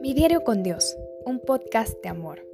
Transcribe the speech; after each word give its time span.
Mi 0.00 0.14
diario 0.14 0.44
con 0.44 0.62
Dios, 0.62 0.96
un 1.26 1.40
podcast 1.40 2.02
de 2.02 2.08
amor. 2.08 2.46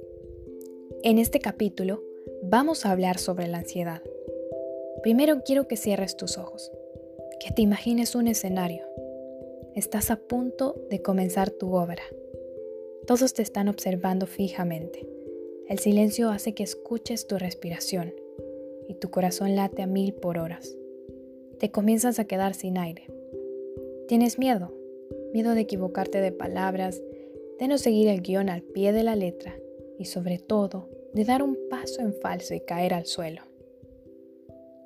En 1.03 1.17
este 1.17 1.39
capítulo 1.39 2.03
vamos 2.43 2.85
a 2.85 2.91
hablar 2.91 3.17
sobre 3.17 3.47
la 3.47 3.59
ansiedad. 3.59 4.01
Primero 5.01 5.43
quiero 5.45 5.67
que 5.67 5.77
cierres 5.77 6.17
tus 6.17 6.37
ojos, 6.37 6.71
que 7.39 7.51
te 7.51 7.61
imagines 7.61 8.15
un 8.15 8.27
escenario. 8.27 8.85
Estás 9.75 10.11
a 10.11 10.17
punto 10.17 10.75
de 10.89 11.01
comenzar 11.01 11.49
tu 11.51 11.73
obra. 11.75 12.03
Todos 13.05 13.33
te 13.33 13.43
están 13.43 13.69
observando 13.69 14.27
fijamente. 14.27 15.07
El 15.69 15.79
silencio 15.79 16.31
hace 16.31 16.53
que 16.53 16.63
escuches 16.63 17.27
tu 17.27 17.37
respiración 17.37 18.13
y 18.89 18.95
tu 18.95 19.09
corazón 19.09 19.55
late 19.55 19.83
a 19.83 19.87
mil 19.87 20.13
por 20.13 20.37
horas. 20.37 20.75
Te 21.59 21.71
comienzas 21.71 22.19
a 22.19 22.25
quedar 22.25 22.53
sin 22.53 22.77
aire. 22.77 23.16
Tienes 24.07 24.39
miedo, 24.39 24.73
miedo 25.33 25.53
de 25.53 25.61
equivocarte 25.61 26.21
de 26.21 26.31
palabras, 26.31 27.01
de 27.59 27.67
no 27.67 27.77
seguir 27.77 28.07
el 28.07 28.21
guion 28.21 28.49
al 28.49 28.61
pie 28.61 28.93
de 28.93 29.03
la 29.03 29.15
letra 29.15 29.55
y 29.99 30.05
sobre 30.05 30.39
todo 30.39 30.89
de 31.13 31.25
dar 31.25 31.43
un 31.43 31.57
paso 31.69 32.01
en 32.01 32.13
falso 32.13 32.53
y 32.53 32.61
caer 32.61 32.93
al 32.93 33.05
suelo. 33.05 33.41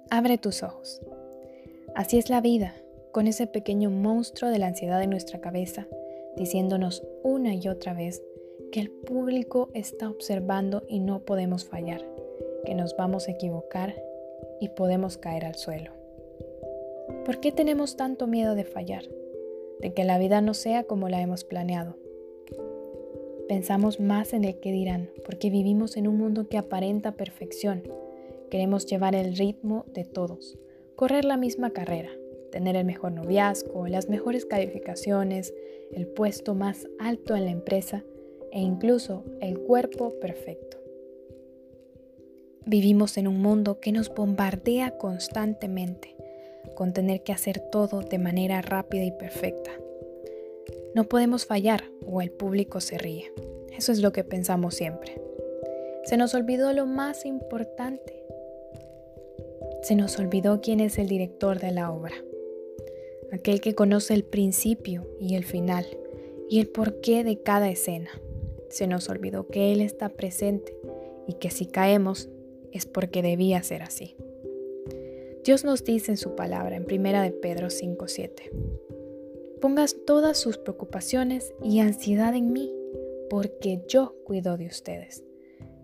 Abre 0.09 0.37
tus 0.37 0.63
ojos. 0.63 1.01
Así 1.93 2.17
es 2.17 2.29
la 2.29 2.41
vida, 2.41 2.73
con 3.11 3.27
ese 3.27 3.45
pequeño 3.45 3.91
monstruo 3.91 4.49
de 4.49 4.57
la 4.57 4.67
ansiedad 4.67 5.03
en 5.03 5.11
nuestra 5.11 5.39
cabeza, 5.39 5.87
diciéndonos 6.35 7.03
una 7.23 7.53
y 7.53 7.67
otra 7.67 7.93
vez 7.93 8.23
que 8.71 8.79
el 8.79 8.89
público 8.89 9.69
está 9.73 10.09
observando 10.09 10.83
y 10.87 10.99
no 10.99 11.19
podemos 11.25 11.65
fallar 11.65 12.03
que 12.65 12.73
nos 12.73 12.95
vamos 12.95 13.27
a 13.27 13.31
equivocar 13.31 14.01
y 14.59 14.69
podemos 14.69 15.17
caer 15.17 15.45
al 15.45 15.55
suelo. 15.55 16.00
¿Por 17.25 17.39
qué 17.39 17.51
tenemos 17.51 17.97
tanto 17.97 18.25
miedo 18.25 18.55
de 18.55 18.63
fallar? 18.63 19.03
De 19.79 19.93
que 19.93 20.03
la 20.03 20.17
vida 20.17 20.41
no 20.41 20.55
sea 20.55 20.85
como 20.85 21.07
la 21.07 21.21
hemos 21.21 21.43
planeado. 21.43 21.95
Pensamos 23.47 23.99
más 23.99 24.33
en 24.33 24.43
el 24.43 24.59
que 24.59 24.71
dirán, 24.71 25.11
porque 25.23 25.51
vivimos 25.51 25.97
en 25.97 26.07
un 26.07 26.17
mundo 26.17 26.49
que 26.49 26.57
aparenta 26.57 27.11
perfección. 27.11 27.83
Queremos 28.49 28.87
llevar 28.87 29.13
el 29.13 29.37
ritmo 29.37 29.85
de 29.93 30.03
todos, 30.03 30.57
correr 30.95 31.23
la 31.23 31.37
misma 31.37 31.69
carrera, 31.69 32.09
tener 32.51 32.75
el 32.75 32.85
mejor 32.85 33.11
noviazgo, 33.11 33.87
las 33.87 34.09
mejores 34.09 34.45
calificaciones, 34.45 35.53
el 35.91 36.07
puesto 36.07 36.55
más 36.55 36.87
alto 36.97 37.35
en 37.35 37.45
la 37.45 37.51
empresa 37.51 38.03
e 38.51 38.61
incluso 38.61 39.25
el 39.41 39.59
cuerpo 39.59 40.19
perfecto. 40.19 40.77
Vivimos 42.65 43.17
en 43.17 43.27
un 43.27 43.41
mundo 43.41 43.79
que 43.79 43.91
nos 43.91 44.09
bombardea 44.09 44.97
constantemente 44.97 46.15
con 46.75 46.93
tener 46.93 47.23
que 47.23 47.33
hacer 47.33 47.59
todo 47.71 48.01
de 48.01 48.17
manera 48.17 48.61
rápida 48.61 49.03
y 49.03 49.11
perfecta. 49.11 49.71
No 50.93 51.05
podemos 51.05 51.45
fallar 51.45 51.83
o 52.05 52.21
el 52.21 52.31
público 52.31 52.81
se 52.81 52.97
ríe. 52.97 53.31
Eso 53.77 53.91
es 53.91 53.99
lo 53.99 54.11
que 54.11 54.23
pensamos 54.23 54.75
siempre. 54.75 55.21
Se 56.03 56.17
nos 56.17 56.33
olvidó 56.33 56.73
lo 56.73 56.85
más 56.85 57.25
importante. 57.25 58.23
Se 59.83 59.95
nos 59.95 60.19
olvidó 60.19 60.61
quién 60.61 60.79
es 60.79 60.97
el 60.97 61.07
director 61.07 61.59
de 61.59 61.71
la 61.71 61.91
obra. 61.91 62.15
Aquel 63.31 63.61
que 63.61 63.75
conoce 63.75 64.13
el 64.13 64.23
principio 64.23 65.07
y 65.19 65.35
el 65.35 65.45
final 65.45 65.85
y 66.49 66.59
el 66.59 66.67
porqué 66.67 67.23
de 67.23 67.41
cada 67.41 67.69
escena. 67.69 68.09
Se 68.69 68.87
nos 68.87 69.09
olvidó 69.09 69.47
que 69.47 69.71
Él 69.71 69.81
está 69.81 70.09
presente 70.09 70.75
y 71.27 71.33
que 71.35 71.49
si 71.49 71.65
caemos 71.65 72.29
es 72.71 72.85
porque 72.85 73.21
debía 73.21 73.63
ser 73.63 73.83
así. 73.83 74.15
Dios 75.43 75.63
nos 75.63 75.83
dice 75.83 76.11
en 76.11 76.17
su 76.17 76.35
palabra 76.35 76.75
en 76.75 76.83
1 76.83 77.21
de 77.21 77.31
Pedro 77.31 77.69
5:7, 77.69 78.51
pongas 79.59 79.95
todas 80.05 80.37
sus 80.37 80.57
preocupaciones 80.57 81.53
y 81.63 81.79
ansiedad 81.79 82.35
en 82.35 82.53
mí, 82.53 82.73
porque 83.29 83.83
yo 83.87 84.15
cuido 84.25 84.57
de 84.57 84.67
ustedes. 84.67 85.23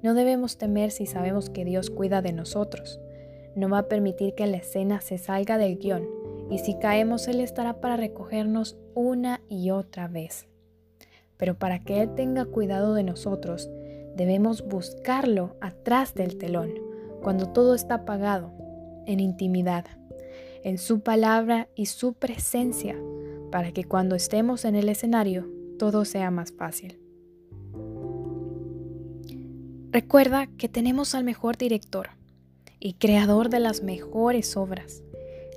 No 0.04 0.14
debemos 0.14 0.58
temer 0.58 0.92
si 0.92 1.06
sabemos 1.06 1.50
que 1.50 1.66
Dios 1.66 1.90
cuida 1.90 2.22
de 2.22 2.34
nosotros. 2.34 3.00
No 3.56 3.70
va 3.70 3.80
a 3.80 3.88
permitir 3.88 4.36
que 4.36 4.46
la 4.48 4.58
escena 4.58 5.02
se 5.02 5.18
salga 5.18 5.58
del 5.58 5.78
guion 5.78 6.08
y 6.50 6.60
si 6.60 6.78
caemos 6.78 7.28
Él 7.28 7.40
estará 7.40 7.82
para 7.82 7.98
recogernos 7.98 8.78
una 8.94 9.42
y 9.50 9.72
otra 9.72 10.08
vez. 10.08 10.48
Pero 11.38 11.58
para 11.58 11.84
que 11.84 12.02
Él 12.02 12.16
tenga 12.16 12.46
cuidado 12.46 12.94
de 12.94 13.04
nosotros, 13.04 13.70
Debemos 14.18 14.68
buscarlo 14.68 15.56
atrás 15.62 16.16
del 16.16 16.40
telón, 16.40 16.72
cuando 17.22 17.50
todo 17.50 17.76
está 17.76 17.94
apagado, 17.94 18.52
en 19.08 19.20
intimidad, 19.20 19.86
en 20.64 20.78
su 20.78 21.00
palabra 21.00 21.70
y 21.76 21.88
su 21.88 22.14
presencia, 22.14 22.96
para 23.52 23.72
que 23.72 23.86
cuando 23.86 24.16
estemos 24.16 24.66
en 24.66 24.76
el 24.76 24.90
escenario 24.90 25.50
todo 25.80 26.06
sea 26.06 26.30
más 26.30 26.52
fácil. 26.52 27.00
Recuerda 29.92 30.48
que 30.58 30.70
tenemos 30.70 31.16
al 31.16 31.24
mejor 31.24 31.58
director 31.58 32.10
y 32.80 32.94
creador 32.94 33.50
de 33.50 33.60
las 33.60 33.82
mejores 33.82 34.58
obras. 34.58 35.02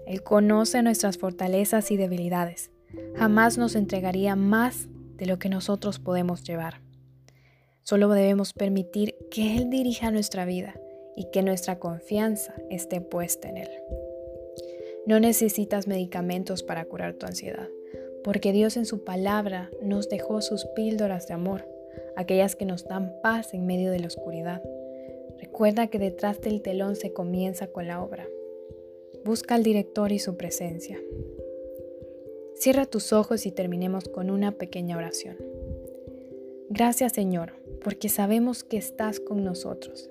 Él 0.07 0.23
conoce 0.23 0.83
nuestras 0.83 1.19
fortalezas 1.19 1.91
y 1.91 1.97
debilidades. 1.97 2.71
Jamás 3.17 3.59
nos 3.59 3.75
entregaría 3.75 4.37
más 4.37 4.89
de 5.17 5.27
lo 5.27 5.39
que 5.39 5.49
nosotros 5.49 5.99
podemos 5.99 6.43
llevar. 6.45 6.81
Solo 7.83 8.09
debemos 8.11 8.53
permitir 8.53 9.15
que 9.31 9.57
Él 9.57 9.69
dirija 9.69 10.11
nuestra 10.11 10.45
vida 10.45 10.75
y 11.21 11.25
que 11.25 11.43
nuestra 11.43 11.79
confianza 11.79 12.55
esté 12.71 13.03
puesta 13.03 13.47
en 13.51 13.59
Él. 13.59 13.69
No 15.05 15.21
necesitas 15.21 15.87
medicamentos 15.87 16.63
para 16.63 16.87
curar 16.87 17.13
tu 17.13 17.27
ansiedad, 17.27 17.69
porque 18.25 18.53
Dios 18.53 18.79
en 18.79 18.87
su 18.87 19.05
palabra 19.05 19.71
nos 19.83 20.09
dejó 20.09 20.41
sus 20.41 20.65
píldoras 20.75 21.29
de 21.29 21.35
amor, 21.35 21.69
aquellas 22.17 22.57
que 22.57 22.65
nos 22.65 22.87
dan 22.89 23.13
paz 23.23 23.53
en 23.53 23.67
medio 23.67 23.91
de 23.91 24.01
la 24.01 24.07
oscuridad. 24.07 24.63
Recuerda 25.39 25.89
que 25.89 25.99
detrás 25.99 26.41
del 26.41 26.63
telón 26.63 26.97
se 26.97 27.13
comienza 27.13 27.67
con 27.67 27.87
la 27.87 28.03
obra. 28.03 28.27
Busca 29.23 29.57
al 29.57 29.63
director 29.63 30.13
y 30.13 30.21
su 30.21 30.39
presencia. 30.39 30.99
Cierra 32.55 32.87
tus 32.87 33.13
ojos 33.13 33.45
y 33.45 33.53
terminemos 33.53 34.09
con 34.09 34.31
una 34.31 34.53
pequeña 34.53 34.97
oración. 34.97 35.37
Gracias 36.71 37.13
Señor 37.13 37.53
porque 37.85 38.09
sabemos 38.09 38.65
que 38.65 38.79
estás 38.79 39.21
con 39.21 39.45
nosotros. 39.45 40.09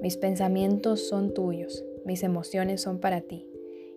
Mis 0.00 0.16
pensamientos 0.16 1.08
son 1.08 1.34
tuyos, 1.34 1.84
mis 2.04 2.22
emociones 2.22 2.80
son 2.80 2.98
para 3.00 3.20
ti, 3.20 3.46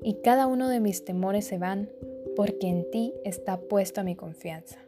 y 0.01 0.15
cada 0.23 0.47
uno 0.47 0.67
de 0.67 0.79
mis 0.79 1.05
temores 1.05 1.45
se 1.45 1.57
van 1.57 1.89
porque 2.35 2.67
en 2.67 2.89
ti 2.89 3.13
está 3.23 3.59
puesta 3.59 4.03
mi 4.03 4.15
confianza. 4.15 4.79